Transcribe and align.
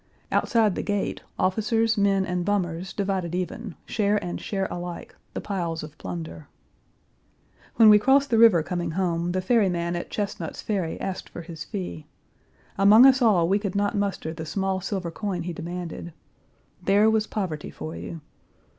Outside 0.31 0.73
the 0.73 0.81
gate 0.81 1.21
officers, 1.37 1.95
men, 1.95 2.25
and 2.25 2.43
bummers 2.43 2.91
divided 2.91 3.35
even, 3.35 3.75
share 3.85 4.17
and 4.25 4.41
share 4.41 4.67
alike, 4.71 5.15
the 5.35 5.41
piles 5.41 5.83
of 5.83 5.95
plunder. 5.99 6.47
When 7.75 7.87
we 7.87 7.99
crossed 7.99 8.31
the 8.31 8.39
river 8.39 8.63
coming 8.63 8.89
home, 8.97 9.31
the 9.31 9.41
ferry 9.41 9.69
man 9.69 9.95
at 9.95 10.09
Chesnut's 10.09 10.59
Ferry 10.63 10.99
asked 10.99 11.29
for 11.29 11.43
his 11.43 11.63
fee. 11.63 12.07
Among 12.79 13.05
us 13.05 13.21
all 13.21 13.47
we 13.47 13.59
could 13.59 13.75
not 13.75 13.95
muster 13.95 14.33
the 14.33 14.43
small 14.43 14.81
silver 14.81 15.11
coin 15.11 15.43
he 15.43 15.53
demanded. 15.53 16.13
There 16.81 17.07
was 17.07 17.27
poverty 17.27 17.69
for 17.69 17.95
you. 17.95 18.21